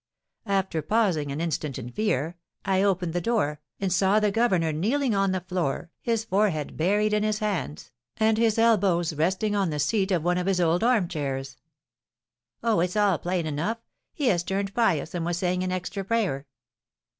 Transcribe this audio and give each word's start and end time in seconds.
After 0.47 0.81
pausing 0.81 1.31
an 1.31 1.39
instant 1.39 1.77
in 1.77 1.91
fear, 1.91 2.35
I 2.65 2.81
opened 2.81 3.13
the 3.13 3.21
door, 3.21 3.61
and 3.79 3.93
saw 3.93 4.19
the 4.19 4.31
governor 4.31 4.73
kneeling 4.73 5.13
on 5.13 5.31
the 5.31 5.41
floor, 5.41 5.91
his 6.01 6.23
forehead 6.25 6.75
buried 6.75 7.13
in 7.13 7.21
his 7.21 7.37
hands, 7.37 7.91
and 8.17 8.39
his 8.39 8.57
elbows 8.57 9.13
resting 9.13 9.55
on 9.55 9.69
the 9.69 9.77
seat 9.77 10.09
of 10.11 10.23
one 10.23 10.39
of 10.39 10.47
his 10.47 10.59
old 10.59 10.83
armchairs." 10.83 11.55
"Oh, 12.63 12.79
it's 12.79 12.97
all 12.97 13.19
plain 13.19 13.45
enough: 13.45 13.77
he 14.11 14.29
has 14.29 14.41
turned 14.43 14.73
pious, 14.73 15.13
and 15.13 15.23
was 15.23 15.37
saying 15.37 15.61
an 15.63 15.71
extra 15.71 16.03
prayer." 16.03 16.47